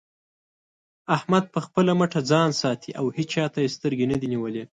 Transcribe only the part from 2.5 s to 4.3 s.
ساتي او هيچا ته يې سترګې نه دې